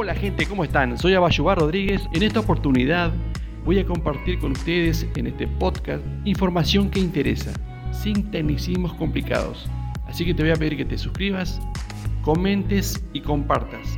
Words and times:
Hola 0.00 0.14
gente, 0.14 0.46
¿cómo 0.46 0.62
están? 0.62 0.96
Soy 0.96 1.14
Abayubar 1.14 1.58
Rodríguez. 1.58 2.00
En 2.12 2.22
esta 2.22 2.38
oportunidad 2.38 3.12
voy 3.64 3.80
a 3.80 3.84
compartir 3.84 4.38
con 4.38 4.52
ustedes 4.52 5.04
en 5.16 5.26
este 5.26 5.48
podcast 5.48 6.04
información 6.24 6.88
que 6.88 7.00
interesa, 7.00 7.50
sin 7.90 8.30
tecnicismos 8.30 8.94
complicados. 8.94 9.68
Así 10.06 10.24
que 10.24 10.34
te 10.34 10.44
voy 10.44 10.52
a 10.52 10.54
pedir 10.54 10.76
que 10.76 10.84
te 10.84 10.96
suscribas, 10.96 11.60
comentes 12.22 13.04
y 13.12 13.22
compartas. 13.22 13.96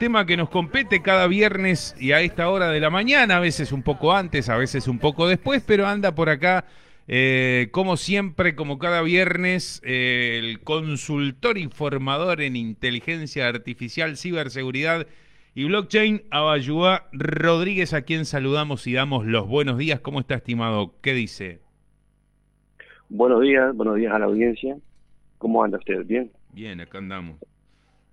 Tema 0.00 0.26
que 0.26 0.36
nos 0.36 0.48
compete 0.48 1.00
cada 1.00 1.28
viernes 1.28 1.94
y 2.00 2.10
a 2.10 2.20
esta 2.22 2.48
hora 2.48 2.70
de 2.70 2.80
la 2.80 2.90
mañana, 2.90 3.36
a 3.36 3.40
veces 3.40 3.70
un 3.70 3.84
poco 3.84 4.12
antes, 4.12 4.48
a 4.48 4.56
veces 4.56 4.88
un 4.88 4.98
poco 4.98 5.28
después, 5.28 5.62
pero 5.64 5.86
anda 5.86 6.12
por 6.12 6.28
acá 6.28 6.64
eh, 7.10 7.68
como 7.70 7.96
siempre, 7.96 8.54
como 8.54 8.78
cada 8.78 9.00
viernes, 9.00 9.80
eh, 9.82 10.38
el 10.44 10.60
consultor 10.60 11.56
informador 11.56 12.42
en 12.42 12.54
inteligencia 12.54 13.48
artificial, 13.48 14.18
ciberseguridad 14.18 15.06
y 15.54 15.64
blockchain, 15.64 16.24
Abayúa 16.30 17.08
Rodríguez, 17.12 17.94
a 17.94 18.02
quien 18.02 18.26
saludamos 18.26 18.86
y 18.86 18.92
damos 18.92 19.24
los 19.24 19.48
buenos 19.48 19.78
días. 19.78 20.00
¿Cómo 20.00 20.20
está, 20.20 20.34
estimado? 20.34 20.96
¿Qué 21.00 21.14
dice? 21.14 21.60
Buenos 23.08 23.40
días, 23.40 23.74
buenos 23.74 23.96
días 23.96 24.12
a 24.12 24.18
la 24.18 24.26
audiencia. 24.26 24.76
¿Cómo 25.38 25.64
anda 25.64 25.78
usted? 25.78 26.04
¿Bien? 26.04 26.30
Bien, 26.52 26.78
acá 26.78 26.98
andamos. 26.98 27.38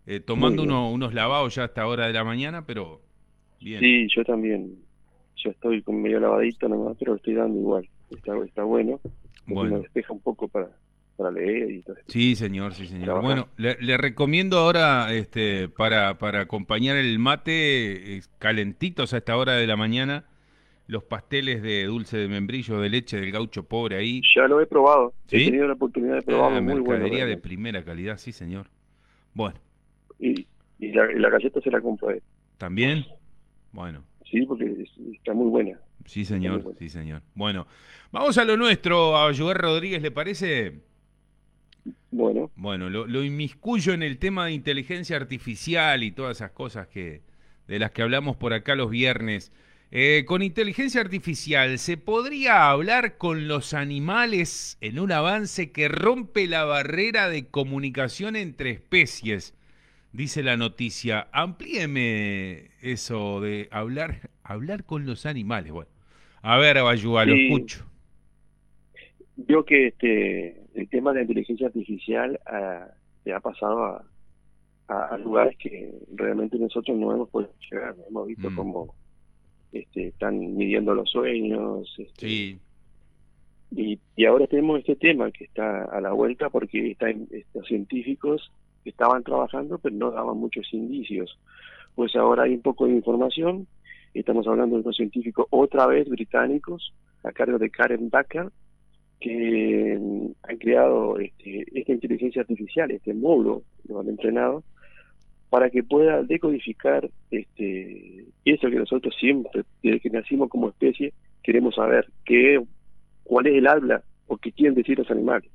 Eh, 0.07 0.21
tomando 0.21 0.63
unos 0.63 1.13
lavados 1.13 1.53
ya 1.53 1.65
hasta 1.65 1.85
hora 1.85 2.07
de 2.07 2.13
la 2.13 2.23
mañana, 2.23 2.65
pero 2.65 3.01
bien. 3.59 3.81
Sí, 3.81 4.07
yo 4.15 4.23
también. 4.23 4.77
Yo 5.35 5.49
estoy 5.49 5.81
con 5.81 6.01
medio 6.01 6.21
lavadito 6.21 6.69
nomás, 6.69 6.95
pero 6.97 7.15
estoy 7.15 7.33
dando 7.33 7.59
igual 7.59 7.89
está, 8.09 8.37
está 8.45 8.63
bueno. 8.63 8.99
bueno. 9.47 9.77
Me 9.77 9.81
despeja 9.81 10.13
un 10.13 10.19
poco 10.19 10.47
para, 10.47 10.69
para 11.17 11.31
leer 11.31 11.71
y 11.71 11.81
todo 11.81 11.95
Sí, 12.07 12.35
señor, 12.35 12.73
sí, 12.73 12.87
señor. 12.87 13.21
Bueno, 13.21 13.47
le, 13.57 13.97
recomiendo 13.97 14.57
ahora 14.57 15.13
este 15.13 15.69
para, 15.69 16.17
para 16.17 16.41
acompañar 16.41 16.97
el 16.97 17.17
mate 17.19 18.21
calentitos 18.37 19.13
a 19.13 19.17
esta 19.17 19.37
hora 19.37 19.53
de 19.53 19.67
la 19.67 19.75
mañana 19.75 20.25
los 20.87 21.03
pasteles 21.03 21.61
de 21.61 21.85
dulce 21.85 22.17
de 22.17 22.27
membrillo 22.27 22.79
de 22.79 22.89
leche 22.89 23.19
del 23.19 23.31
gaucho 23.31 23.63
pobre 23.63 23.97
ahí. 23.97 24.21
Ya 24.35 24.47
lo 24.47 24.61
he 24.61 24.67
probado. 24.67 25.13
He 25.31 25.45
tenido 25.45 25.67
la 25.67 25.73
oportunidad 25.73 26.15
de 26.15 26.21
probarlo. 26.21 26.57
Ah, 26.57 26.61
muy 26.61 26.75
mercadería 26.75 27.25
de 27.25 27.37
primera 27.37 27.83
calidad, 27.83 28.17
sí, 28.17 28.31
señor. 28.31 28.67
Bueno. 29.33 29.59
Y, 30.19 30.47
y, 30.79 30.91
la, 30.91 31.07
la, 31.13 31.29
galleta 31.29 31.59
se 31.61 31.71
la 31.71 31.81
compré. 31.81 32.21
¿También? 32.57 33.05
Bueno. 33.71 34.03
Sí, 34.29 34.45
porque 34.45 34.85
está 35.13 35.33
muy 35.33 35.49
buena. 35.49 35.79
Sí, 36.05 36.25
señor, 36.25 36.75
sí, 36.77 36.89
señor. 36.89 37.21
Bueno, 37.33 37.67
vamos 38.11 38.37
a 38.37 38.45
lo 38.45 38.57
nuestro, 38.57 39.17
a 39.17 39.33
Joel 39.33 39.57
Rodríguez, 39.57 40.01
¿le 40.01 40.11
parece? 40.11 40.81
Bueno. 42.11 42.51
Bueno, 42.55 42.89
lo, 42.89 43.23
inmiscuyo 43.23 43.93
en 43.93 44.03
el 44.03 44.17
tema 44.17 44.45
de 44.45 44.53
inteligencia 44.53 45.17
artificial 45.17 46.03
y 46.03 46.11
todas 46.11 46.37
esas 46.37 46.51
cosas 46.51 46.87
que 46.87 47.21
de 47.67 47.79
las 47.79 47.91
que 47.91 48.03
hablamos 48.03 48.37
por 48.37 48.53
acá 48.53 48.75
los 48.75 48.89
viernes. 48.89 49.51
Eh, 49.91 50.23
con 50.27 50.41
inteligencia 50.41 51.01
artificial, 51.01 51.77
¿se 51.79 51.97
podría 51.97 52.69
hablar 52.69 53.17
con 53.17 53.47
los 53.47 53.73
animales 53.73 54.77
en 54.81 54.99
un 54.99 55.11
avance 55.11 55.71
que 55.71 55.87
rompe 55.87 56.47
la 56.47 56.65
barrera 56.65 57.29
de 57.29 57.47
comunicación 57.47 58.35
entre 58.35 58.71
especies? 58.71 59.53
Dice 60.15 60.43
la 60.43 60.55
noticia. 60.55 61.27
Amplíeme 61.33 62.69
eso 62.81 63.41
de 63.41 63.67
hablar, 63.69 64.29
hablar 64.43 64.85
con 64.85 65.05
los 65.05 65.25
animales. 65.25 65.73
Bueno, 65.73 65.89
a 66.41 66.57
ver, 66.57 66.81
Bayúa, 66.81 67.25
lo 67.25 67.35
escucho. 67.35 67.85
Yo 69.35 69.65
que 69.65 69.87
este, 69.87 70.61
el 70.73 70.87
tema 70.87 71.11
de 71.11 71.17
la 71.17 71.21
inteligencia 71.23 71.67
artificial 71.67 72.39
ah, 72.45 72.87
se 73.25 73.33
ha 73.33 73.41
pasado 73.41 74.05
a, 74.87 75.17
lugares 75.17 75.57
que 75.57 75.93
realmente 76.13 76.57
nosotros 76.59 76.97
no 76.97 77.11
hemos 77.11 77.27
podido 77.27 77.51
llegar. 77.69 77.95
Hemos 78.07 78.27
visto 78.27 78.49
mm. 78.49 78.55
cómo 78.55 78.95
este, 79.73 80.07
están 80.07 80.55
midiendo 80.55 80.95
los 80.95 81.09
sueños. 81.09 81.93
Este, 81.97 82.25
sí. 82.25 82.59
Y, 83.71 83.99
y, 84.15 84.25
ahora 84.25 84.47
tenemos 84.47 84.79
este 84.79 84.95
tema 84.95 85.29
que 85.31 85.43
está 85.43 85.83
a 85.83 85.99
la 85.99 86.13
vuelta 86.13 86.49
porque 86.49 86.91
está, 86.91 87.09
estos 87.09 87.67
científicos 87.67 88.49
estaban 88.89 89.23
trabajando 89.23 89.77
pero 89.79 89.95
no 89.95 90.11
daban 90.11 90.37
muchos 90.37 90.65
indicios. 90.73 91.37
Pues 91.95 92.15
ahora 92.15 92.43
hay 92.43 92.55
un 92.55 92.61
poco 92.61 92.85
de 92.85 92.93
información 92.93 93.67
Estamos 94.15 94.47
hablando 94.47 94.77
de 94.77 94.81
unos 94.81 94.95
científicos 94.95 95.45
otra 95.49 95.85
vez 95.87 96.07
británicos, 96.07 96.93
a 97.23 97.33
cargo 97.33 97.57
de 97.57 97.69
Karen 97.69 98.09
Baker, 98.09 98.49
que 99.19 99.97
mm, 99.99 100.27
han 100.43 100.57
creado 100.57 101.19
este, 101.19 101.65
esta 101.77 101.91
inteligencia 101.91 102.41
artificial, 102.41 102.91
este 102.91 103.13
módulo, 103.13 103.63
lo 103.89 103.99
han 103.99 104.07
entrenado, 104.07 104.63
para 105.49 105.69
que 105.69 105.83
pueda 105.83 106.23
decodificar 106.23 107.09
este, 107.29 108.25
eso 108.45 108.69
que 108.69 108.75
nosotros 108.77 109.13
siempre, 109.19 109.63
desde 109.83 109.99
que 109.99 110.09
nacimos 110.09 110.49
como 110.49 110.69
especie, 110.69 111.13
queremos 111.43 111.75
saber, 111.75 112.07
qué, 112.23 112.63
cuál 113.25 113.47
es 113.47 113.55
el 113.55 113.67
habla 113.67 114.01
o 114.27 114.37
qué 114.37 114.53
quieren 114.53 114.75
decir 114.75 114.97
los 114.97 115.11
animales. 115.11 115.51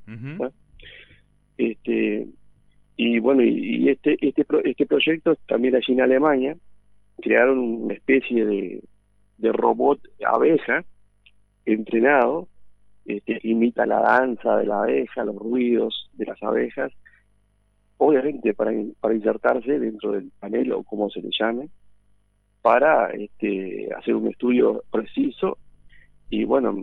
este, 1.56 2.26
y 3.02 3.18
bueno, 3.18 3.40
y, 3.42 3.88
este, 3.88 4.18
este, 4.20 4.44
este 4.64 4.84
proyecto 4.84 5.34
también 5.48 5.74
allí 5.74 5.94
en 5.94 6.02
Alemania, 6.02 6.54
crearon 7.22 7.58
una 7.58 7.94
especie 7.94 8.44
de, 8.44 8.82
de 9.38 9.52
robot 9.52 10.00
abeja 10.26 10.84
entrenado, 11.64 12.46
este, 13.06 13.40
imita 13.44 13.86
la 13.86 14.00
danza 14.00 14.58
de 14.58 14.66
la 14.66 14.82
abeja, 14.82 15.24
los 15.24 15.36
ruidos 15.36 16.10
de 16.12 16.26
las 16.26 16.42
abejas, 16.42 16.92
obviamente 17.96 18.52
para, 18.52 18.70
para 19.00 19.14
insertarse 19.14 19.78
dentro 19.78 20.12
del 20.12 20.30
panel 20.38 20.70
o 20.72 20.82
como 20.82 21.08
se 21.08 21.22
le 21.22 21.30
llame, 21.30 21.70
para 22.60 23.12
este, 23.12 23.88
hacer 23.96 24.14
un 24.14 24.28
estudio 24.28 24.82
preciso. 24.90 25.56
Y 26.28 26.44
bueno, 26.44 26.76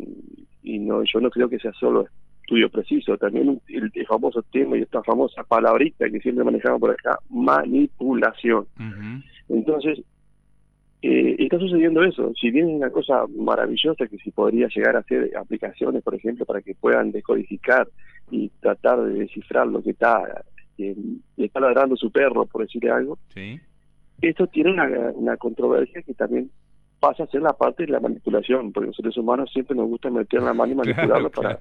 y 0.63 0.79
no 0.79 1.03
yo 1.03 1.19
no 1.19 1.29
creo 1.29 1.47
que 1.47 1.59
sea 1.59 1.73
solo 1.73 2.07
estudio 2.47 2.69
preciso, 2.69 3.17
también 3.17 3.59
el, 3.67 3.91
famoso 4.07 4.41
tema 4.53 4.77
y 4.77 4.81
esta 4.81 5.03
famosa 5.03 5.43
palabrita 5.43 6.09
que 6.09 6.21
siempre 6.21 6.45
manejamos 6.45 6.79
por 6.79 6.91
acá, 6.91 7.19
manipulación. 7.29 8.65
Entonces, 9.49 9.99
eh, 11.01 11.35
está 11.39 11.59
sucediendo 11.59 12.01
eso. 12.03 12.31
Si 12.39 12.49
bien 12.49 12.69
es 12.69 12.75
una 12.75 12.89
cosa 12.89 13.25
maravillosa 13.37 14.07
que 14.07 14.17
si 14.19 14.31
podría 14.31 14.69
llegar 14.73 14.95
a 14.95 14.99
hacer 14.99 15.35
aplicaciones, 15.35 16.01
por 16.01 16.15
ejemplo, 16.15 16.45
para 16.45 16.61
que 16.61 16.73
puedan 16.73 17.11
decodificar 17.11 17.89
y 18.31 18.47
tratar 18.61 19.01
de 19.01 19.19
descifrar 19.19 19.67
lo 19.67 19.83
que 19.83 19.89
está, 19.89 20.23
eh, 20.77 20.95
está 21.35 21.59
ladrando 21.59 21.97
su 21.97 22.09
perro, 22.11 22.45
por 22.45 22.61
decirle 22.61 22.91
algo, 22.91 23.19
esto 24.21 24.47
tiene 24.47 24.71
una, 24.71 25.35
controversia 25.35 26.01
que 26.01 26.13
también 26.13 26.49
pasa 27.01 27.23
a 27.23 27.27
ser 27.27 27.41
la 27.41 27.53
parte 27.53 27.85
de 27.85 27.91
la 27.91 27.99
manipulación, 27.99 28.71
porque 28.71 28.87
los 28.87 28.95
seres 28.95 29.17
humanos 29.17 29.51
siempre 29.51 29.75
nos 29.75 29.87
gusta 29.87 30.09
meter 30.09 30.41
la 30.41 30.53
mano 30.53 30.71
y 30.71 30.75
manipularlo 30.93 31.29
para 31.29 31.59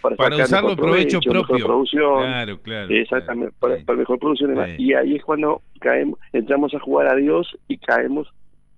para, 0.00 0.36
usarlo 0.36 0.76
provecho, 0.76 1.20
propio. 1.20 1.66
Producción, 1.66 2.22
claro, 2.22 2.60
claro. 2.60 2.94
Exactamente, 2.94 3.54
para, 3.58 3.76
mejor 3.96 4.18
producción. 4.18 4.56
Y 4.78 4.94
ahí 4.94 5.16
es 5.16 5.24
cuando 5.24 5.62
caemos, 5.80 6.18
entramos 6.32 6.74
a 6.74 6.80
jugar 6.80 7.08
a 7.08 7.16
Dios 7.16 7.56
y 7.68 7.78
caemos 7.78 8.28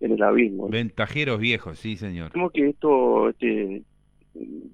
en 0.01 0.13
el 0.13 0.23
abismo. 0.23 0.69
Ventajeros 0.69 1.39
viejos, 1.39 1.79
sí, 1.79 1.97
señor. 1.97 2.33
Como 2.33 2.51
que 2.51 2.69
esto 2.69 3.29
este, 3.31 3.83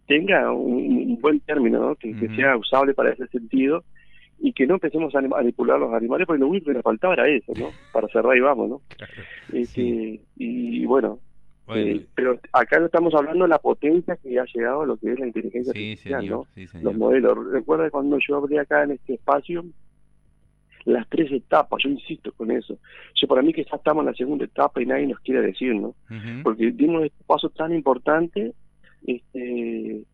tenga 0.07 0.53
un, 0.53 1.19
buen 1.21 1.41
término, 1.41 1.95
que, 1.97 2.15
sea 2.37 2.57
usable 2.57 2.95
para 2.95 3.13
ese 3.13 3.27
sentido 3.29 3.85
y 4.41 4.53
que 4.53 4.67
no 4.67 4.75
empecemos 4.75 5.15
a 5.15 5.21
manipular 5.21 5.79
los 5.81 5.93
animales, 5.93 6.27
porque 6.27 6.41
lo 6.41 6.49
único 6.49 6.67
que 6.67 6.75
nos 6.75 6.83
faltaba 6.83 7.15
era 7.15 7.29
eso, 7.29 7.53
¿no? 7.59 7.71
Para 7.93 8.09
cerrar 8.09 8.37
y 8.37 8.41
vamos, 8.41 8.71
¿no? 8.71 8.83
Este, 9.53 10.21
y 10.37 10.87
bueno, 10.87 11.19
eh, 11.75 12.07
pero 12.15 12.39
acá 12.53 12.79
no 12.79 12.87
estamos 12.87 13.15
hablando 13.15 13.45
de 13.45 13.51
la 13.51 13.59
potencia 13.59 14.17
que 14.17 14.39
ha 14.39 14.45
llegado 14.45 14.83
a 14.83 14.87
lo 14.87 14.97
que 14.97 15.13
es 15.13 15.19
la 15.19 15.27
inteligencia 15.27 15.71
artificial, 15.71 16.27
¿no? 16.27 16.47
Los 16.81 16.97
modelos. 16.97 17.53
Recuerda 17.53 17.91
cuando 17.91 18.19
yo 18.27 18.37
abrí 18.37 18.59
acá 18.59 18.85
en 18.85 18.93
este 18.93 19.15
espacio 19.15 19.65
las 20.85 21.07
tres 21.09 21.31
etapas, 21.31 21.83
yo 21.83 21.91
insisto 21.91 22.33
con 22.33 22.51
eso. 22.51 22.79
Yo 23.15 23.29
para 23.29 23.43
mí 23.43 23.53
que 23.53 23.65
ya 23.65 23.77
estamos 23.77 24.03
en 24.03 24.07
la 24.07 24.15
segunda 24.15 24.45
etapa 24.47 24.81
y 24.81 24.87
nadie 24.87 25.07
nos 25.07 25.21
quiere 25.21 25.43
decir, 25.43 25.75
¿no? 25.75 25.95
Porque 26.43 26.71
dimos 26.71 27.05
este 27.05 27.25
paso 27.27 27.51
tan 27.51 27.75
importante, 27.75 28.55
este 29.07 30.05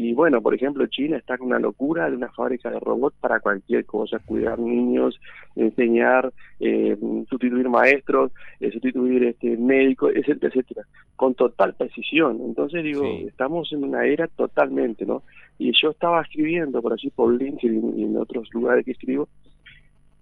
y 0.00 0.14
bueno, 0.14 0.40
por 0.40 0.54
ejemplo, 0.54 0.86
China 0.86 1.16
está 1.16 1.36
con 1.36 1.48
una 1.48 1.58
locura 1.58 2.08
de 2.08 2.14
una 2.14 2.28
fábrica 2.28 2.70
de 2.70 2.78
robots 2.78 3.16
para 3.18 3.40
cualquier 3.40 3.84
cosa, 3.84 4.20
cuidar 4.20 4.56
niños, 4.60 5.20
enseñar, 5.56 6.32
eh, 6.60 6.96
sustituir 7.28 7.68
maestros, 7.68 8.30
eh, 8.60 8.70
sustituir 8.70 9.24
este 9.24 9.56
médicos, 9.56 10.12
etcétera, 10.14 10.52
etcétera, 10.54 10.86
con 11.16 11.34
total 11.34 11.74
precisión. 11.74 12.40
Entonces 12.44 12.84
digo, 12.84 13.04
estamos 13.26 13.72
en 13.72 13.82
una 13.82 14.06
era 14.06 14.28
totalmente, 14.28 15.04
¿no? 15.04 15.24
Y 15.58 15.72
yo 15.72 15.90
estaba 15.90 16.22
escribiendo 16.22 16.80
por 16.80 16.92
allí 16.92 17.10
por 17.10 17.34
LinkedIn 17.34 17.98
y 17.98 18.04
en 18.04 18.18
otros 18.18 18.48
lugares 18.52 18.84
que 18.84 18.92
escribo, 18.92 19.28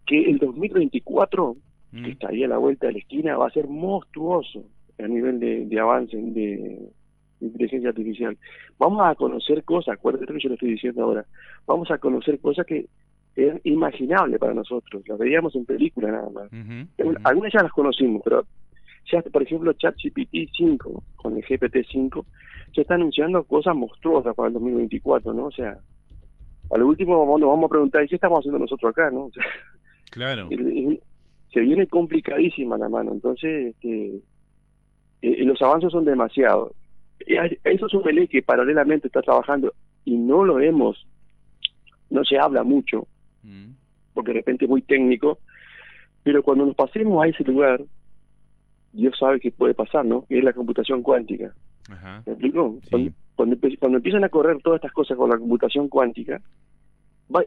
que 0.06 0.22
el 0.22 0.38
2024, 0.38 1.54
que 1.90 1.98
mm. 1.98 2.06
está 2.06 2.28
ahí 2.28 2.44
a 2.44 2.48
la 2.48 2.56
vuelta 2.56 2.86
de 2.86 2.94
la 2.94 2.98
esquina, 3.00 3.36
va 3.36 3.48
a 3.48 3.50
ser 3.50 3.68
monstruoso 3.68 4.64
a 4.98 5.06
nivel 5.06 5.38
de, 5.38 5.66
de 5.66 5.78
avance 5.78 6.16
de 6.16 6.80
inteligencia 7.40 7.90
artificial. 7.90 8.36
Vamos 8.78 9.02
a 9.04 9.14
conocer 9.14 9.64
cosas, 9.64 9.94
acuérdate 9.94 10.32
que 10.32 10.40
yo 10.40 10.48
lo 10.48 10.54
estoy 10.54 10.70
diciendo 10.70 11.02
ahora, 11.02 11.24
vamos 11.66 11.90
a 11.90 11.98
conocer 11.98 12.38
cosas 12.40 12.66
que 12.66 12.86
es 13.36 13.60
imaginable 13.64 14.38
para 14.38 14.54
nosotros, 14.54 15.06
las 15.06 15.18
veíamos 15.18 15.54
en 15.54 15.66
película 15.66 16.10
nada 16.10 16.30
más. 16.30 16.50
Algunas 17.24 17.52
ya 17.52 17.62
las 17.62 17.72
conocimos, 17.72 18.22
pero 18.24 18.46
ya, 19.12 19.22
por 19.22 19.42
ejemplo, 19.42 19.72
ChatGPT 19.72 20.50
5, 20.56 21.02
con 21.16 21.36
el 21.36 21.44
GPT-5, 21.44 22.24
ya 22.74 22.82
está 22.82 22.94
anunciando 22.94 23.44
cosas 23.44 23.76
monstruosas 23.76 24.34
para 24.34 24.48
el 24.48 24.54
2024, 24.54 25.32
¿no? 25.32 25.46
O 25.46 25.52
sea, 25.52 25.78
a 26.70 26.78
lo 26.78 26.88
último 26.88 27.38
nos 27.38 27.48
vamos 27.48 27.66
a 27.66 27.68
preguntar, 27.68 28.04
¿y 28.04 28.08
qué 28.08 28.16
estamos 28.16 28.40
haciendo 28.40 28.58
nosotros 28.58 28.90
acá, 28.90 29.10
no? 29.10 29.30
claro. 30.10 30.48
se 31.52 31.60
viene 31.60 31.86
complicadísima 31.86 32.76
la 32.78 32.88
mano, 32.88 33.12
entonces 33.12 33.74
este, 33.74 34.20
eh, 35.22 35.44
los 35.44 35.60
avances 35.62 35.92
son 35.92 36.04
demasiados. 36.04 36.72
Eso 37.18 37.86
es 37.86 37.94
un 37.94 38.02
pelé 38.02 38.28
que 38.28 38.42
paralelamente 38.42 39.08
está 39.08 39.22
trabajando 39.22 39.72
y 40.04 40.16
no 40.16 40.44
lo 40.44 40.60
hemos, 40.60 41.06
no 42.10 42.24
se 42.24 42.38
habla 42.38 42.62
mucho, 42.62 43.06
mm. 43.42 43.70
porque 44.14 44.32
de 44.32 44.38
repente 44.38 44.64
es 44.64 44.68
muy 44.68 44.82
técnico, 44.82 45.38
pero 46.22 46.42
cuando 46.42 46.66
nos 46.66 46.74
pasemos 46.74 47.22
a 47.22 47.28
ese 47.28 47.44
lugar, 47.44 47.82
Dios 48.92 49.14
sabe 49.18 49.40
qué 49.40 49.50
puede 49.50 49.74
pasar, 49.74 50.04
¿no? 50.04 50.24
Que 50.26 50.38
es 50.38 50.44
la 50.44 50.52
computación 50.52 51.02
cuántica. 51.02 51.54
¿Me 52.26 52.32
explico? 52.32 52.78
Cuando, 52.90 53.12
cuando, 53.78 53.96
empiezan 53.98 54.24
a 54.24 54.28
correr 54.28 54.58
todas 54.62 54.78
estas 54.78 54.92
cosas 54.92 55.16
con 55.16 55.30
la 55.30 55.38
computación 55.38 55.88
cuántica, 55.88 56.40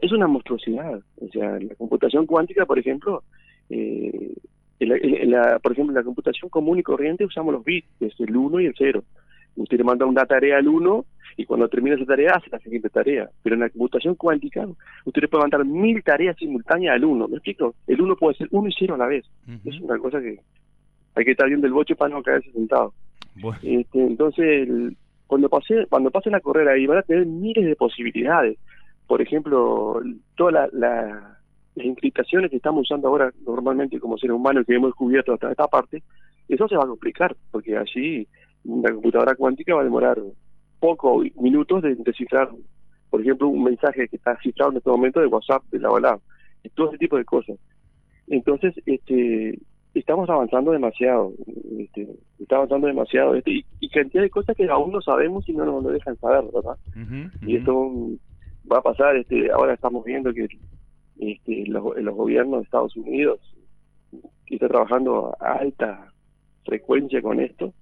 es 0.00 0.12
una 0.12 0.26
monstruosidad. 0.26 1.00
O 1.16 1.28
sea, 1.28 1.58
la 1.58 1.74
computación 1.74 2.26
cuántica, 2.26 2.64
por 2.66 2.78
ejemplo, 2.78 3.22
eh, 3.68 4.34
la, 4.78 5.58
por 5.58 5.72
ejemplo, 5.72 5.92
en 5.92 5.98
la 5.98 6.04
computación 6.04 6.48
común 6.48 6.78
y 6.78 6.82
corriente 6.82 7.24
usamos 7.24 7.52
los 7.52 7.64
bits, 7.64 7.88
desde 7.98 8.24
el 8.24 8.36
1 8.36 8.60
y 8.60 8.66
el 8.66 8.74
0. 8.76 9.04
Usted 9.56 9.78
le 9.78 9.84
manda 9.84 10.06
una 10.06 10.26
tarea 10.26 10.58
al 10.58 10.68
1 10.68 11.04
y 11.36 11.44
cuando 11.44 11.68
termina 11.68 11.96
esa 11.96 12.04
tarea 12.04 12.32
hace 12.34 12.50
la 12.50 12.58
siguiente 12.58 12.90
tarea. 12.90 13.28
Pero 13.42 13.54
en 13.54 13.60
la 13.60 13.70
computación 13.70 14.14
cuántica, 14.14 14.66
usted 15.04 15.22
le 15.22 15.28
puede 15.28 15.42
mandar 15.42 15.64
mil 15.64 16.02
tareas 16.02 16.36
simultáneas 16.36 16.94
al 16.94 17.04
1. 17.04 17.28
¿Me 17.28 17.36
explico? 17.36 17.74
El 17.86 18.00
1 18.00 18.16
puede 18.16 18.36
ser 18.36 18.48
1 18.50 18.68
y 18.68 18.72
0 18.78 18.94
a 18.94 18.98
la 18.98 19.06
vez. 19.06 19.24
Es 19.64 19.80
una 19.80 19.98
cosa 19.98 20.20
que 20.20 20.40
hay 21.14 21.24
que 21.24 21.30
estar 21.32 21.48
bien 21.48 21.60
del 21.60 21.72
boche 21.72 21.96
para 21.96 22.14
no 22.14 22.22
caerse 22.22 22.50
sentado. 22.52 22.92
Este, 23.62 24.00
entonces, 24.00 24.68
cuando 25.26 25.48
pase, 25.48 25.86
cuando 25.88 26.10
pasen 26.10 26.34
a 26.34 26.40
correr 26.40 26.68
ahí, 26.68 26.86
van 26.86 26.98
a 26.98 27.02
tener 27.02 27.26
miles 27.26 27.64
de 27.64 27.76
posibilidades. 27.76 28.58
Por 29.06 29.22
ejemplo, 29.22 30.00
todas 30.36 30.72
las 30.72 31.22
encriptaciones 31.76 32.50
que 32.50 32.56
estamos 32.56 32.82
usando 32.82 33.08
ahora 33.08 33.32
normalmente 33.46 33.98
como 33.98 34.18
seres 34.18 34.36
humanos 34.36 34.66
que 34.66 34.74
hemos 34.74 34.90
descubierto 34.90 35.32
hasta 35.32 35.50
esta 35.50 35.66
parte, 35.68 36.02
eso 36.48 36.68
se 36.68 36.76
va 36.76 36.84
a 36.84 36.88
complicar, 36.88 37.36
porque 37.50 37.76
allí 37.76 38.26
una 38.64 38.92
computadora 38.92 39.34
cuántica 39.34 39.74
va 39.74 39.80
a 39.80 39.84
demorar 39.84 40.18
pocos 40.78 41.24
minutos 41.36 41.82
de 41.82 41.94
descifrar, 41.96 42.50
por 43.10 43.20
ejemplo, 43.20 43.48
un 43.48 43.64
mensaje 43.64 44.08
que 44.08 44.16
está 44.16 44.38
cifrado 44.42 44.70
en 44.70 44.78
este 44.78 44.90
momento 44.90 45.20
de 45.20 45.26
WhatsApp 45.26 45.62
de 45.70 45.78
la 45.78 46.18
y 46.62 46.68
todo 46.70 46.88
ese 46.88 46.98
tipo 46.98 47.16
de 47.16 47.24
cosas. 47.24 47.58
Entonces, 48.28 48.74
este, 48.86 49.58
estamos 49.94 50.28
avanzando 50.30 50.72
demasiado, 50.72 51.32
este, 51.78 52.08
está 52.38 52.56
avanzando 52.56 52.86
demasiado 52.86 53.34
este, 53.34 53.64
y, 53.80 53.88
cantidad 53.88 54.22
de 54.22 54.30
cosas 54.30 54.56
que 54.56 54.68
aún 54.68 54.92
no 54.92 55.00
sabemos 55.00 55.48
y 55.48 55.52
no 55.52 55.64
nos 55.64 55.82
lo 55.82 55.90
dejan 55.90 56.16
saber, 56.18 56.44
¿verdad? 56.52 56.76
Y 57.42 57.56
esto 57.56 57.90
va 58.70 58.78
a 58.78 58.82
pasar, 58.82 59.16
este, 59.16 59.50
ahora 59.50 59.74
estamos 59.74 60.04
viendo 60.04 60.32
que 60.32 60.46
este, 61.18 61.66
los, 61.66 61.96
los 61.96 62.14
gobiernos 62.14 62.60
de 62.60 62.64
Estados 62.64 62.96
Unidos 62.96 63.40
está 64.46 64.68
trabajando 64.68 65.36
a 65.40 65.54
alta 65.54 66.12
frecuencia 66.64 67.22
con 67.22 67.40
esto, 67.40 67.72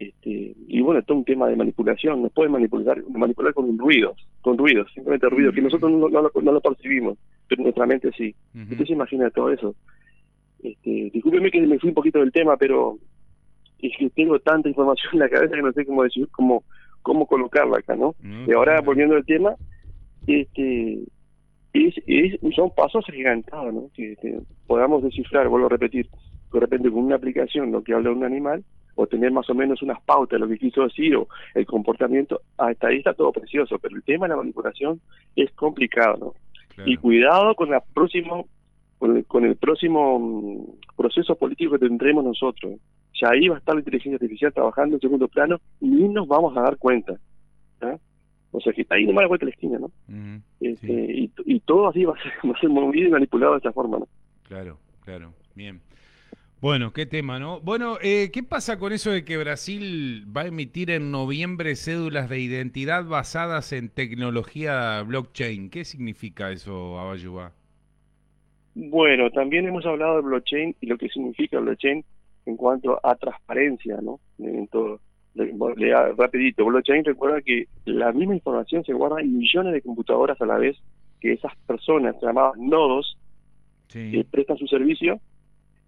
este, 0.00 0.56
y 0.66 0.80
bueno, 0.80 1.00
esto 1.00 1.12
es 1.12 1.18
un 1.18 1.24
tema 1.26 1.46
de 1.46 1.56
manipulación, 1.56 2.22
nos 2.22 2.32
pueden 2.32 2.52
manipular, 2.52 3.04
manipular 3.10 3.52
con 3.52 3.76
ruidos, 3.76 4.16
con 4.40 4.56
ruidos, 4.56 4.90
simplemente 4.94 5.28
ruidos, 5.28 5.54
que 5.54 5.60
nosotros 5.60 5.92
no, 5.92 6.08
no, 6.08 6.52
lo, 6.52 6.60
percibimos, 6.62 7.18
pero 7.46 7.62
nuestra 7.62 7.84
mente 7.84 8.10
sí. 8.16 8.34
Usted 8.54 8.86
se 8.86 8.94
imagina 8.94 9.28
todo 9.28 9.50
eso. 9.50 9.74
Este, 10.62 11.10
discúlpeme 11.12 11.50
que 11.50 11.60
me 11.60 11.78
fui 11.78 11.90
un 11.90 11.94
poquito 11.94 12.18
del 12.18 12.32
tema, 12.32 12.56
pero 12.56 12.96
es 13.78 13.92
que 13.98 14.08
tengo 14.08 14.38
tanta 14.38 14.70
información 14.70 15.12
en 15.12 15.18
la 15.18 15.28
cabeza 15.28 15.54
que 15.54 15.62
no 15.62 15.72
sé 15.72 15.84
cómo 15.84 16.02
decir, 16.02 16.26
cómo, 16.30 16.64
cómo 17.02 17.26
colocarla 17.26 17.80
acá, 17.80 17.94
¿no? 17.94 18.14
y 18.46 18.52
ahora, 18.52 18.80
volviendo 18.80 19.16
al 19.16 19.26
tema, 19.26 19.54
este, 20.26 20.98
es, 21.74 21.94
es, 22.06 22.40
son 22.56 22.70
pasos 22.74 23.04
agigantados, 23.06 23.74
¿no? 23.74 23.90
Que, 23.92 24.16
podamos 24.66 25.02
descifrar, 25.02 25.48
vuelvo 25.48 25.66
a 25.66 25.70
repetir, 25.70 26.08
de 26.52 26.60
repente 26.60 26.90
con 26.90 27.04
una 27.04 27.16
aplicación 27.16 27.72
lo 27.72 27.82
que 27.82 27.94
habla 27.94 28.10
un 28.10 28.24
animal, 28.24 28.64
o 28.94 29.06
tener 29.06 29.30
más 29.30 29.48
o 29.48 29.54
menos 29.54 29.82
unas 29.82 30.00
pautas 30.02 30.38
de 30.38 30.46
lo 30.46 30.48
que 30.48 30.58
quiso 30.58 30.82
decir, 30.82 31.16
o 31.16 31.28
el 31.54 31.64
comportamiento, 31.64 32.42
hasta 32.58 32.88
ahí 32.88 32.98
está 32.98 33.14
todo 33.14 33.32
precioso, 33.32 33.78
pero 33.78 33.96
el 33.96 34.02
tema 34.02 34.26
de 34.26 34.30
la 34.30 34.36
manipulación 34.36 35.00
es 35.36 35.50
complicado, 35.52 36.16
¿no? 36.18 36.34
Y 36.86 36.96
cuidado 36.96 37.54
con 37.54 37.70
la 37.70 37.80
próxima 37.80 38.42
con 39.26 39.44
el, 39.46 39.56
próximo 39.56 40.18
mm, 40.18 40.94
proceso 40.96 41.34
político 41.34 41.72
que 41.72 41.86
tendremos 41.86 42.22
nosotros. 42.22 42.74
Ya 43.20 43.30
ahí 43.30 43.48
va 43.48 43.56
a 43.56 43.58
estar 43.58 43.74
la 43.74 43.80
inteligencia 43.80 44.16
artificial 44.16 44.52
trabajando 44.52 44.96
en 44.96 45.00
segundo 45.00 45.26
plano 45.26 45.58
y 45.80 45.88
ni 45.88 46.08
nos 46.08 46.28
vamos 46.28 46.54
a 46.56 46.62
dar 46.62 46.76
cuenta. 46.76 47.18
O 48.52 48.60
sea 48.60 48.72
que 48.72 48.82
está 48.82 48.96
ahí 48.96 49.06
nomás 49.06 49.22
la 49.22 49.28
vuelta 49.28 49.46
de 49.46 49.52
la 49.52 49.54
esquina, 49.54 49.78
¿no? 49.78 49.90
este, 50.60 51.30
y, 51.46 51.60
todo 51.60 51.88
así 51.88 52.04
va 52.04 52.14
a, 52.14 52.22
ser, 52.22 52.32
va 52.50 52.56
a 52.56 52.60
ser 52.60 52.68
movido 52.68 53.08
y 53.08 53.12
manipulado 53.12 53.52
de 53.52 53.58
esta 53.58 53.72
forma, 53.72 53.98
¿no? 53.98 54.08
Claro, 54.42 54.78
claro, 55.04 55.32
bien. 55.54 55.80
Bueno, 56.60 56.92
qué 56.92 57.06
tema, 57.06 57.38
¿no? 57.38 57.58
Bueno, 57.60 57.96
eh, 58.02 58.30
¿qué 58.34 58.42
pasa 58.42 58.78
con 58.78 58.92
eso 58.92 59.10
de 59.10 59.24
que 59.24 59.38
Brasil 59.38 60.26
va 60.36 60.42
a 60.42 60.46
emitir 60.48 60.90
en 60.90 61.10
noviembre 61.10 61.74
cédulas 61.74 62.28
de 62.28 62.38
identidad 62.38 63.06
basadas 63.06 63.72
en 63.72 63.88
tecnología 63.88 65.02
blockchain? 65.02 65.70
¿Qué 65.70 65.86
significa 65.86 66.50
eso, 66.50 67.00
Abayuba? 67.00 67.52
Bueno, 68.74 69.30
también 69.30 69.66
hemos 69.66 69.86
hablado 69.86 70.16
de 70.16 70.22
blockchain 70.22 70.76
y 70.82 70.86
lo 70.86 70.98
que 70.98 71.08
significa 71.08 71.58
blockchain 71.58 72.04
en 72.44 72.56
cuanto 72.58 73.00
a 73.02 73.14
transparencia, 73.14 73.98
¿no? 74.02 74.20
En 74.38 74.66
todo. 74.68 75.00
rapidito, 76.18 76.66
blockchain 76.66 77.06
recuerda 77.06 77.40
que 77.40 77.68
la 77.86 78.12
misma 78.12 78.34
información 78.34 78.84
se 78.84 78.92
guarda 78.92 79.22
en 79.22 79.38
millones 79.38 79.72
de 79.72 79.80
computadoras 79.80 80.38
a 80.42 80.46
la 80.46 80.58
vez, 80.58 80.76
que 81.20 81.32
esas 81.32 81.56
personas 81.66 82.16
llamadas 82.20 82.58
nodos 82.58 83.16
que 83.88 84.26
prestan 84.30 84.58
su 84.58 84.66
servicio 84.66 85.20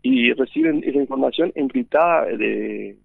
y 0.02 0.32
reciben 0.32 0.82
esa 0.84 0.98
información 0.98 1.52
encriptada 1.54 2.26
de, 2.26 2.96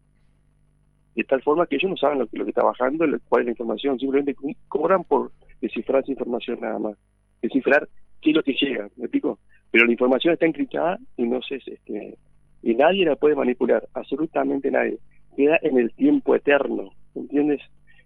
de 1.16 1.24
tal 1.24 1.42
forma 1.42 1.68
que 1.68 1.76
ellos 1.76 1.92
no 1.92 1.98
saben 1.98 2.20
lo 2.20 2.28
que, 2.28 2.38
lo 2.38 2.44
que 2.44 2.52
está 2.52 2.64
bajando, 2.64 3.06
cuál 3.30 3.42
es 3.42 3.46
la 3.46 3.52
información, 3.52 4.00
simplemente 4.00 4.36
cobran 4.68 5.04
por 5.04 5.32
descifrar 5.62 6.02
esa 6.02 6.12
información 6.12 6.60
nada 6.62 6.80
más, 6.80 6.98
descifrar 7.42 7.88
qué 8.22 8.32
es 8.32 8.36
lo 8.36 8.44
que 8.44 8.54
llega, 8.54 8.90
¿me 8.98 9.06
explico? 9.06 9.40
pero 9.72 9.86
la 9.86 9.92
información 9.92 10.34
está 10.34 10.46
encriptada 10.46 10.98
y 11.18 11.24
no 11.24 11.42
sé, 11.42 11.56
este, 11.66 12.18
y 12.64 12.76
nadie 12.76 13.06
la 13.06 13.16
puede 13.16 13.36
manipular, 13.36 13.88
absolutamente 13.94 14.72
nadie. 14.72 14.98
Queda 15.36 15.60
en 15.62 15.78
el 15.78 15.94
tiempo 15.94 16.36
eterno, 16.36 16.92
¿entiendes? 17.14 17.62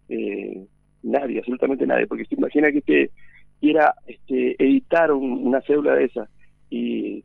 Eh, 0.09 0.65
nadie, 1.03 1.39
absolutamente 1.39 1.85
nadie, 1.87 2.07
porque 2.07 2.25
se 2.25 2.35
imagina 2.35 2.71
que 2.71 2.79
usted 2.79 3.09
quiera 3.59 3.93
este, 4.07 4.61
editar 4.61 5.11
una 5.13 5.61
cédula 5.61 5.95
de 5.95 6.05
esa 6.05 6.27
y 6.69 7.23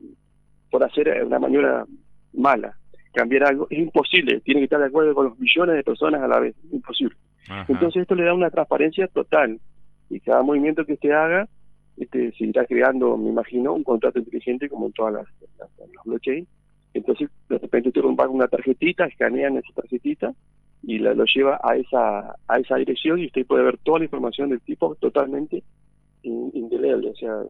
por 0.77 0.85
hacer 0.85 1.25
una 1.25 1.39
maniobra 1.39 1.87
mala, 2.35 2.77
cambiar 3.15 3.45
algo, 3.45 3.67
es 3.71 3.79
imposible, 3.79 4.41
tiene 4.41 4.61
que 4.61 4.65
estar 4.65 4.79
de 4.79 4.85
acuerdo 4.85 5.15
con 5.15 5.31
los 5.31 5.39
millones 5.39 5.75
de 5.75 5.83
personas 5.83 6.21
a 6.21 6.29
la 6.29 6.39
vez, 6.39 6.55
imposible. 6.71 7.17
Entonces 7.67 8.03
esto 8.03 8.15
le 8.15 8.25
da 8.25 8.35
una 8.35 8.51
transparencia 8.51 9.09
total 9.09 9.59
y 10.11 10.21
cada 10.21 10.43
movimiento 10.43 10.85
que 10.85 10.93
usted 10.93 11.13
haga 11.13 11.49
este, 11.97 12.31
se 12.33 12.45
irá 12.45 12.67
creando, 12.67 13.17
me 13.17 13.31
imagino, 13.31 13.73
un 13.73 13.85
contrato 13.85 14.19
inteligente 14.19 14.69
como 14.69 14.89
en 14.89 14.93
todas 14.93 15.15
las, 15.15 15.27
blockchain. 16.05 16.47
Entonces, 16.93 17.31
de 17.49 17.57
repente 17.57 17.89
usted 17.89 18.03
paga 18.15 18.29
una 18.29 18.49
tarjetita, 18.49 19.07
escanean 19.07 19.57
esa 19.57 19.73
tarjetita 19.75 20.35
y 20.83 20.99
la, 20.99 21.15
lo 21.15 21.25
lleva 21.25 21.59
a 21.63 21.75
esa 21.75 22.37
a 22.47 22.59
esa 22.59 22.77
dirección 22.77 23.19
y 23.19 23.27
usted 23.29 23.47
puede 23.47 23.65
ver 23.65 23.79
toda 23.79 24.01
la 24.01 24.05
información 24.05 24.51
del 24.51 24.61
tipo 24.61 24.95
totalmente 24.97 25.63
indeleble. 26.23 27.09
O 27.09 27.17
sea, 27.17 27.45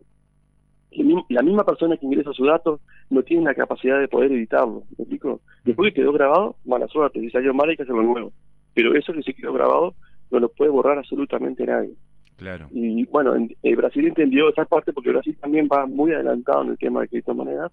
la 1.29 1.43
misma 1.43 1.65
persona 1.65 1.97
que 1.97 2.07
ingresa 2.07 2.33
su 2.33 2.45
dato 2.45 2.81
no 3.11 3.23
tiene 3.23 3.45
la 3.45 3.55
capacidad 3.55 4.01
de 4.01 4.09
poder 4.09 4.33
editarlo. 4.33 4.83
¿Me 4.97 5.03
explico? 5.05 5.41
Después 5.65 5.93
que 5.93 6.01
quedó 6.01 6.13
grabado, 6.13 6.57
mala 6.65 6.87
suerte. 6.89 7.21
Si 7.21 7.31
salió 7.31 7.53
mal 7.53 7.69
hay 7.69 7.77
que 7.77 7.83
hacerlo 7.83 8.03
nuevo. 8.03 8.33
Pero 8.75 8.95
eso 8.95 9.13
que 9.13 9.23
se 9.23 9.35
quedó 9.35 9.53
grabado 9.53 9.95
no 10.31 10.41
lo 10.41 10.49
puede 10.49 10.71
borrar 10.71 10.99
absolutamente 10.99 11.67
nadie. 11.67 11.95
Claro. 12.37 12.69
Y 12.71 13.05
bueno, 13.07 13.35
en, 13.35 13.55
eh, 13.63 13.75
Brasil 13.75 14.07
entendió 14.07 14.49
esa 14.49 14.65
parte 14.67 14.93
porque 14.93 15.11
Brasil 15.11 15.37
también 15.41 15.69
va 15.73 15.87
muy 15.87 16.13
adelantado 16.13 16.63
en 16.63 16.71
el 16.71 16.79
tema 16.79 17.01
de 17.01 17.09
criptomonedas, 17.09 17.73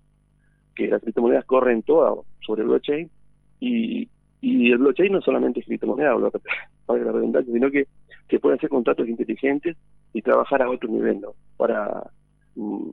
que 0.75 0.87
las 0.87 1.01
criptomonedas 1.01 1.45
corren 1.45 1.83
todas 1.83 2.25
sobre 2.45 2.61
el 2.61 2.69
blockchain 2.69 3.09
y, 3.59 4.07
y 4.39 4.71
el 4.71 4.77
blockchain 4.77 5.11
no 5.11 5.21
solamente 5.21 5.59
es 5.59 5.65
criptomoneda, 5.65 6.15
para 6.85 7.03
la 7.03 7.11
redundancia, 7.11 7.53
sino 7.53 7.69
que 7.69 7.87
se 8.29 8.39
pueden 8.39 8.57
hacer 8.57 8.69
contratos 8.69 9.07
inteligentes 9.07 9.75
y 10.13 10.21
trabajar 10.21 10.61
a 10.61 10.69
otro 10.69 10.89
nivel, 10.89 11.19
¿no? 11.21 11.33
Para, 11.57 12.09
mm, 12.55 12.89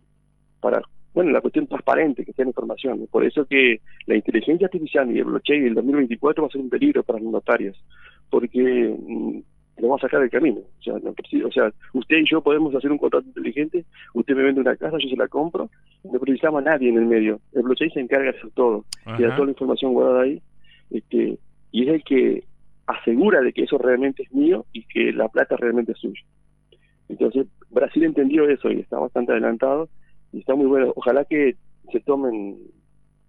para 0.61 0.83
bueno, 1.13 1.33
la 1.33 1.41
cuestión 1.41 1.67
transparente, 1.67 2.25
que 2.25 2.33
sea 2.33 2.45
información. 2.45 3.07
Por 3.11 3.25
eso 3.25 3.45
que 3.45 3.81
la 4.07 4.15
inteligencia 4.15 4.67
artificial 4.67 5.11
y 5.11 5.19
el 5.19 5.25
blockchain 5.25 5.65
del 5.65 5.75
2024 5.75 6.43
va 6.43 6.49
a 6.49 6.53
ser 6.53 6.61
un 6.61 6.71
peligro 6.71 7.03
para 7.03 7.19
los 7.19 7.33
notarios, 7.33 7.83
porque 8.29 8.95
mm, 8.97 9.39
lo 9.79 9.89
vamos 9.89 10.05
a 10.05 10.07
sacar 10.07 10.21
del 10.21 10.31
camino. 10.31 10.61
O 10.61 10.83
sea, 10.83 10.95
o 10.95 11.53
sea, 11.53 11.73
usted 11.95 12.19
y 12.19 12.31
yo 12.31 12.41
podemos 12.43 12.75
hacer 12.75 12.93
un 12.93 12.99
contrato 12.99 13.27
inteligente, 13.27 13.85
usted 14.15 14.37
me 14.37 14.45
vende 14.45 14.61
una 14.61 14.77
casa, 14.77 14.99
yo 14.99 15.09
se 15.09 15.17
la 15.17 15.27
compro, 15.27 15.69
no 16.05 16.21
precisamos 16.21 16.63
a 16.63 16.71
nadie 16.71 16.91
en 16.91 16.99
el 16.99 17.07
medio. 17.07 17.41
El 17.53 17.63
blockchain 17.63 17.91
se 17.91 18.01
encarga 18.01 18.31
de 18.31 18.39
hacer 18.39 18.51
todo, 18.55 18.85
tiene 19.17 19.33
toda 19.33 19.47
la 19.47 19.53
información 19.53 19.93
guardada 19.93 20.23
ahí, 20.23 20.41
este, 20.91 21.39
y 21.73 21.89
es 21.89 21.95
el 21.95 22.05
que 22.05 22.45
asegura 22.87 23.41
de 23.41 23.53
que 23.53 23.65
eso 23.65 23.79
realmente 23.79 24.23
es 24.23 24.33
mío 24.33 24.65
y 24.73 24.85
que 24.85 25.13
la 25.13 25.29
plata 25.29 25.57
realmente 25.57 25.93
es 25.93 25.99
suya. 25.99 26.23
Entonces, 27.09 27.47
Brasil 27.71 28.05
entendió 28.05 28.49
eso 28.49 28.71
y 28.71 28.81
está 28.81 28.99
bastante 28.99 29.33
adelantado 29.33 29.89
y 30.33 30.41
está 30.41 30.55
muy 30.55 30.67
bueno. 30.67 30.93
Ojalá 30.97 31.25
que 31.25 31.57
se 31.93 32.01
tomen, 32.01 32.59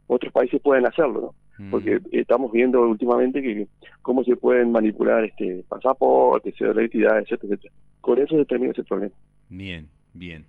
otros 0.07 0.31
países 0.31 0.61
puedan 0.61 0.85
hacerlo, 0.85 1.21
¿no? 1.21 1.35
porque 1.69 1.99
mm. 1.99 2.03
estamos 2.11 2.51
viendo 2.51 2.81
últimamente 2.81 3.41
que 3.41 3.67
cómo 4.01 4.23
se 4.23 4.35
pueden 4.35 4.71
manipular 4.71 5.23
este 5.23 5.63
pasaportes, 5.67 6.59
identidades, 6.59 7.25
etcétera, 7.25 7.53
etcétera. 7.55 7.73
Con 8.01 8.19
eso 8.19 8.35
se 8.37 8.45
termina 8.45 8.71
ese 8.71 8.83
problema. 8.83 9.13
Bien, 9.49 9.87
bien. 10.13 10.45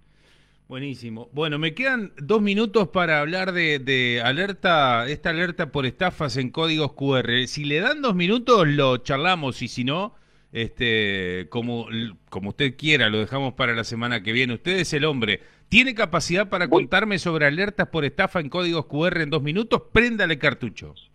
Buenísimo. 0.68 1.28
Bueno, 1.32 1.59
me 1.59 1.75
quedan 1.75 2.12
dos 2.16 2.40
minutos 2.40 2.88
para 2.88 3.21
hablar 3.21 3.52
de, 3.52 3.78
de, 3.78 4.23
alerta, 4.25 5.06
esta 5.06 5.28
alerta 5.28 5.71
por 5.71 5.85
estafas 5.85 6.38
en 6.38 6.49
códigos 6.49 6.94
QR. 6.94 7.47
Si 7.47 7.64
le 7.64 7.80
dan 7.80 8.00
dos 8.00 8.14
minutos, 8.14 8.66
lo 8.66 8.97
charlamos 8.99 9.61
y 9.61 9.68
si 9.68 9.85
no, 9.85 10.14
este, 10.50 11.47
como, 11.50 11.88
como 12.30 12.50
usted 12.50 12.75
quiera, 12.76 13.11
lo 13.11 13.18
dejamos 13.18 13.52
para 13.52 13.75
la 13.75 13.85
semana 13.85 14.23
que 14.23 14.32
viene. 14.32 14.54
Usted 14.54 14.78
es 14.78 14.94
el 14.94 15.04
hombre. 15.04 15.40
¿Tiene 15.73 15.95
capacidad 15.95 16.50
para 16.50 16.69
contarme 16.69 17.19
sobre 17.19 17.47
alertas 17.47 17.88
por 17.88 18.05
estafa 18.05 18.41
en 18.41 18.50
códigos 18.50 18.85
QR 18.85 19.23
en 19.23 19.31
dos 19.31 19.43
minutos? 19.43 19.81
Préndale 19.91 20.38
cartuchos. 20.38 21.11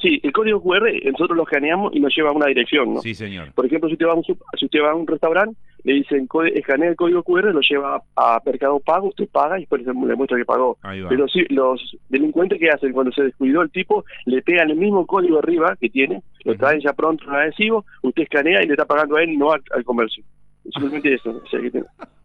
Sí, 0.00 0.18
el 0.22 0.32
código 0.32 0.62
QR 0.62 0.88
nosotros 1.12 1.36
lo 1.36 1.42
escaneamos 1.42 1.94
y 1.94 2.00
nos 2.00 2.16
lleva 2.16 2.30
a 2.30 2.32
una 2.32 2.46
dirección, 2.46 2.94
¿no? 2.94 3.02
Sí, 3.02 3.14
señor. 3.14 3.52
Por 3.52 3.66
ejemplo, 3.66 3.90
si 3.90 3.92
usted 3.92 4.06
va 4.06 4.12
a 4.12 4.14
un, 4.14 4.24
si 4.24 4.64
usted 4.64 4.80
va 4.80 4.92
a 4.92 4.94
un 4.94 5.06
restaurante, 5.06 5.54
le 5.84 5.92
dicen 5.92 6.26
escanea 6.54 6.88
el 6.88 6.96
código 6.96 7.22
QR, 7.22 7.52
lo 7.52 7.60
lleva 7.60 8.02
a 8.16 8.40
Mercado 8.42 8.80
Pago, 8.80 9.08
usted 9.08 9.28
paga 9.28 9.58
y 9.58 9.66
después 9.66 9.84
le 9.84 9.92
muestra 9.92 10.38
que 10.38 10.46
pagó. 10.46 10.78
Pero 11.06 11.28
sí, 11.28 11.44
los 11.50 11.94
delincuentes 12.08 12.58
que 12.58 12.70
hacen 12.70 12.94
cuando 12.94 13.12
se 13.12 13.24
descuidó 13.24 13.60
el 13.60 13.70
tipo, 13.70 14.02
le 14.24 14.40
pegan 14.40 14.70
el 14.70 14.78
mismo 14.78 15.06
código 15.06 15.40
arriba 15.40 15.76
que 15.78 15.90
tiene, 15.90 16.22
lo 16.44 16.56
traen 16.56 16.80
ya 16.80 16.94
pronto 16.94 17.24
en 17.24 17.34
adhesivo, 17.34 17.84
usted 18.00 18.22
escanea 18.22 18.62
y 18.62 18.66
le 18.66 18.72
está 18.72 18.86
pagando 18.86 19.16
a 19.16 19.22
él, 19.22 19.36
no 19.36 19.52
al, 19.52 19.84
comercio. 19.84 20.24
Simplemente 20.72 21.14
eso. 21.14 21.30
O 21.30 21.48
sea, 21.48 21.60
que 21.60 21.82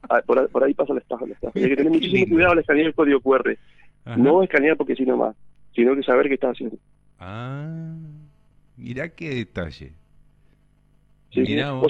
ah, 0.10 0.22
por, 0.26 0.64
ahí 0.64 0.74
pasa 0.74 0.94
la 0.94 1.00
estafa. 1.00 1.26
La 1.26 1.34
estafa. 1.34 1.60
Hay 1.60 1.70
que 1.70 1.76
tener 1.76 1.92
muchísimo 1.92 2.36
cuidado 2.36 2.54
al 2.54 2.60
escanear 2.60 2.88
el 2.88 2.94
código 2.94 3.20
QR. 3.22 3.58
No 4.18 4.44
escanear 4.44 4.76
porque 4.76 4.96
si 4.96 5.06
no 5.06 5.18
más, 5.18 5.36
sino 5.74 5.96
que 5.96 6.04
saber 6.04 6.28
qué 6.28 6.34
está 6.34 6.50
haciendo. 6.50 6.78
Ah, 7.20 7.96
mira 8.76 9.10
qué 9.10 9.30
detalle. 9.30 9.94
o, 11.36 11.86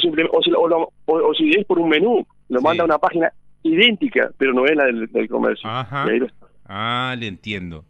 o, 1.06 1.34
si, 1.34 1.52
es 1.52 1.66
por 1.66 1.80
un 1.80 1.90
menú, 1.90 2.26
lo 2.50 2.62
manda 2.62 2.84
a 2.84 2.86
una 2.86 3.00
página 3.00 3.34
idéntica, 3.64 4.32
pero 4.38 4.54
no 4.54 4.66
es 4.66 4.76
la 4.76 4.86
del, 4.86 5.28
comercio. 5.28 5.68
Ah, 6.66 7.16
le 7.18 7.28
entiendo. 7.28 7.84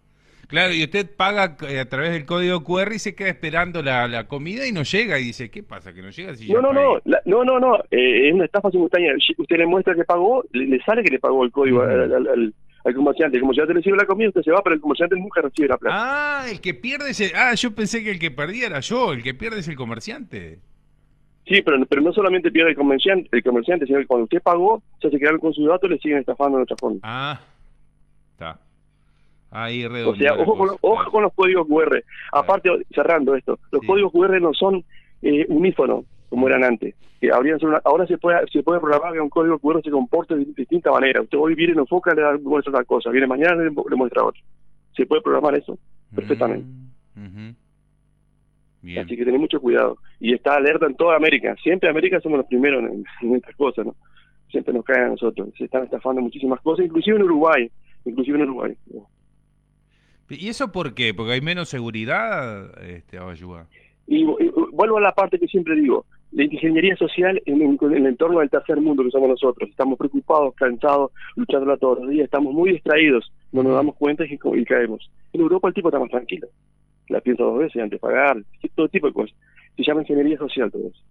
Claro, 0.53 0.71
y 0.71 0.83
usted 0.83 1.09
paga 1.09 1.57
eh, 1.67 1.79
a 1.79 1.89
través 1.89 2.11
del 2.11 2.27
código 2.27 2.63
QR 2.63 2.93
y 2.93 2.99
se 2.99 3.15
queda 3.15 3.29
esperando 3.29 3.81
la, 3.81 4.27
comida 4.27 4.67
y 4.67 4.71
no 4.71 4.83
llega 4.83 5.17
y 5.17 5.23
dice, 5.23 5.49
¿qué 5.49 5.63
pasa? 5.63 5.95
¿Que 5.95 6.03
no 6.03 6.11
llega? 6.11 6.35
Si 6.35 6.47
no, 6.53 6.61
no, 6.61 6.71
no, 6.71 7.01
no, 7.25 7.43
no, 7.43 7.59
no, 7.59 7.77
eh, 7.89 8.27
es 8.27 8.33
una 8.35 8.45
estafa 8.45 8.69
simultánea. 8.69 9.15
Usted 9.35 9.57
le 9.57 9.65
muestra 9.65 9.95
que 9.95 10.03
pagó, 10.03 10.43
le, 10.51 10.79
sale 10.83 11.01
que 11.01 11.09
le 11.09 11.17
pagó 11.17 11.43
el 11.43 11.51
código 11.51 11.81
al, 11.81 12.53
al 12.83 12.93
comerciante. 12.93 13.37
El 13.37 13.41
comerciante 13.41 13.73
recibe 13.73 13.97
la 13.97 14.05
comida, 14.05 14.27
usted 14.27 14.43
se 14.43 14.51
va, 14.51 14.61
pero 14.61 14.75
el 14.75 14.81
comerciante 14.81 15.15
nunca 15.15 15.41
recibe 15.41 15.69
la 15.69 15.77
plata. 15.77 15.97
Ah, 15.99 16.45
el 16.47 16.61
que 16.61 16.75
pierde 16.75 17.09
es 17.09 17.19
el... 17.19 17.31
Ah, 17.33 17.55
yo 17.55 17.73
pensé 17.73 18.03
que 18.03 18.11
el 18.11 18.19
que 18.19 18.29
perdía 18.29 18.67
era 18.67 18.79
yo, 18.79 19.11
el 19.11 19.23
que 19.23 19.33
pierde 19.33 19.61
es 19.61 19.67
el 19.67 19.75
comerciante. 19.75 20.59
Sí, 21.47 21.63
pero, 21.63 21.83
pero 21.87 22.03
no 22.03 22.13
solamente 22.13 22.51
pierde 22.51 22.69
el 22.69 22.75
comerciante, 22.75 23.27
el 23.31 23.41
comerciante, 23.41 23.87
sino 23.87 23.97
que 23.97 24.05
cuando 24.05 24.25
usted 24.25 24.43
pagó, 24.43 24.83
ya 25.01 25.09
se 25.09 25.17
quedaron 25.17 25.39
con 25.39 25.51
sus 25.51 25.67
datos 25.67 25.89
le 25.89 25.97
siguen 25.97 26.19
estafando 26.19 26.59
en 26.59 26.63
otra 26.65 26.77
forma. 26.77 26.99
Ah. 27.01 27.41
Ahí 29.55 29.85
O 29.85 30.15
sea, 30.15 30.33
ojo 30.33 30.57
con, 30.57 30.69
ojo 30.81 31.11
con 31.11 31.23
los 31.23 31.33
códigos 31.33 31.67
QR. 31.67 32.03
Aparte, 32.31 32.69
cerrando 32.93 33.35
esto, 33.35 33.59
los 33.71 33.85
códigos 33.85 34.11
QR 34.11 34.41
no 34.41 34.51
son 34.53 34.83
eh, 35.21 35.45
unífonos 35.47 36.05
como 36.27 36.47
eran 36.47 36.63
antes. 36.63 36.95
Que 37.21 37.29
ahora 37.31 38.07
se 38.07 38.17
puede 38.17 38.39
se 38.51 38.63
puede 38.63 38.79
programar 38.79 39.13
que 39.13 39.21
un 39.21 39.29
código 39.29 39.59
QR 39.59 39.83
se 39.83 39.91
comporte 39.91 40.35
de 40.35 40.45
distinta 40.57 40.91
manera. 40.91 41.21
Usted 41.21 41.37
hoy 41.37 41.53
viene, 41.53 41.75
lo 41.75 41.81
enfoca, 41.81 42.15
le 42.15 42.23
da 42.23 42.35
muestra 42.39 42.71
otra 42.71 42.83
cosa. 42.83 43.11
Viene 43.11 43.27
mañana, 43.27 43.63
le, 43.63 43.95
muestra 43.95 44.23
otra. 44.23 44.41
Se 44.97 45.05
puede 45.05 45.21
programar 45.21 45.55
eso 45.55 45.77
perfectamente. 46.15 46.65
Así 48.99 49.15
que 49.15 49.23
tener 49.23 49.39
mucho 49.39 49.61
cuidado. 49.61 49.99
Y 50.19 50.33
está 50.33 50.55
alerta 50.55 50.87
en 50.87 50.95
toda 50.95 51.15
América. 51.15 51.55
Siempre 51.61 51.87
en 51.87 51.95
América 51.95 52.19
somos 52.21 52.39
los 52.39 52.47
primeros 52.47 52.83
en, 53.21 53.35
estas 53.35 53.55
cosas, 53.55 53.85
¿no? 53.85 53.95
Siempre 54.49 54.73
nos 54.73 54.83
caen 54.83 55.03
a 55.03 55.09
nosotros. 55.09 55.49
Se 55.57 55.65
están 55.65 55.83
estafando 55.83 56.21
muchísimas 56.21 56.59
cosas, 56.61 56.87
inclusive 56.87 57.17
en 57.17 57.23
Uruguay. 57.23 57.71
Inclusive 58.03 58.37
en 58.37 58.49
Uruguay. 58.49 58.75
¿Y 60.29 60.49
eso 60.49 60.71
por 60.71 60.93
qué? 60.93 61.13
¿Porque 61.13 61.33
hay 61.33 61.41
menos 61.41 61.69
seguridad, 61.69 62.81
este, 62.83 63.19
ayudar 63.19 63.67
y, 64.07 64.25
vuelvo 64.71 64.97
a 64.97 65.01
la 65.01 65.13
parte 65.13 65.39
que 65.39 65.47
siempre 65.47 65.75
digo, 65.75 66.05
la 66.31 66.43
ingeniería 66.43 66.95
social 66.97 67.41
en, 67.45 67.61
el 67.61 68.05
entorno 68.05 68.39
del 68.39 68.49
tercer 68.49 68.81
mundo 68.81 69.03
que 69.03 69.11
somos 69.11 69.29
nosotros. 69.29 69.69
Estamos 69.69 69.97
preocupados, 69.97 70.55
cansados, 70.55 71.11
luchando 71.35 71.77
todos 71.77 71.99
los 71.99 72.09
días, 72.09 72.25
estamos 72.25 72.53
muy 72.53 72.71
distraídos, 72.71 73.31
no 73.51 73.63
nos 73.63 73.75
damos 73.75 73.95
cuenta 73.95 74.25
y, 74.25 74.33
y 74.33 74.65
caemos. 74.65 75.09
En 75.31 75.41
Europa 75.41 75.67
el 75.67 75.73
tipo 75.73 75.89
está 75.89 75.99
más 75.99 76.09
tranquilo, 76.09 76.47
la 77.09 77.21
piensa 77.21 77.43
dos 77.43 77.59
veces 77.59 77.81
antes 77.81 77.99
de 78.01 78.07
pagar, 78.07 78.37
todo 78.75 78.89
tipo 78.89 79.07
de 79.07 79.13
cosas. 79.13 79.35
Se 79.77 79.83
llama 79.83 80.01
ingeniería 80.01 80.37
social 80.37 80.71
todo 80.71 80.87
eso. 80.87 81.01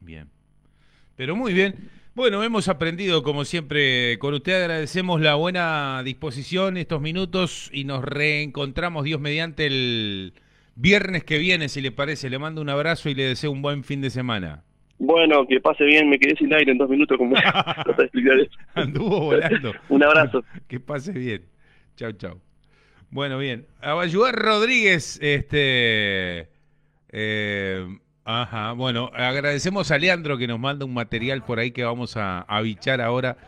Bien, 0.00 0.28
pero 1.16 1.36
muy 1.36 1.52
bien. 1.52 1.74
Bueno, 2.18 2.42
hemos 2.42 2.66
aprendido 2.66 3.22
como 3.22 3.44
siempre 3.44 4.18
con 4.18 4.34
usted, 4.34 4.62
agradecemos 4.62 5.20
la 5.20 5.36
buena 5.36 6.02
disposición 6.02 6.76
estos 6.76 7.00
minutos 7.00 7.70
y 7.72 7.84
nos 7.84 8.02
reencontramos 8.02 9.04
Dios 9.04 9.20
mediante 9.20 9.66
el 9.66 10.32
viernes 10.74 11.22
que 11.22 11.38
viene, 11.38 11.68
si 11.68 11.80
le 11.80 11.92
parece. 11.92 12.28
Le 12.28 12.40
mando 12.40 12.60
un 12.60 12.70
abrazo 12.70 13.08
y 13.08 13.14
le 13.14 13.22
deseo 13.22 13.52
un 13.52 13.62
buen 13.62 13.84
fin 13.84 14.00
de 14.00 14.10
semana. 14.10 14.64
Bueno, 14.98 15.46
que 15.46 15.60
pase 15.60 15.84
bien, 15.84 16.10
me 16.10 16.18
quedé 16.18 16.34
sin 16.34 16.52
aire 16.52 16.72
en 16.72 16.78
dos 16.78 16.90
minutos 16.90 17.16
como 17.16 17.36
Anduvo 18.74 19.20
volando. 19.20 19.72
un 19.88 20.02
abrazo. 20.02 20.42
que 20.66 20.80
pase 20.80 21.12
bien. 21.12 21.42
Chao, 21.94 22.10
chao. 22.10 22.40
Bueno, 23.10 23.38
bien. 23.38 23.64
A 23.80 23.92
ayudar 24.00 24.34
Rodríguez, 24.34 25.20
este... 25.22 26.48
Eh, 27.12 27.86
ajá, 28.28 28.72
bueno, 28.72 29.10
agradecemos 29.14 29.90
a 29.90 29.96
Leandro 29.96 30.36
que 30.36 30.46
nos 30.46 30.60
manda 30.60 30.84
un 30.84 30.92
material 30.92 31.42
por 31.42 31.58
ahí 31.58 31.70
que 31.70 31.82
vamos 31.82 32.18
a, 32.18 32.42
a 32.42 32.60
bichar 32.60 33.00
ahora 33.00 33.38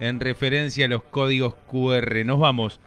en 0.00 0.20
referencia 0.20 0.86
a 0.86 0.88
los 0.88 1.02
códigos 1.02 1.54
QR. 1.70 2.24
Nos 2.24 2.38
vamos. 2.38 2.80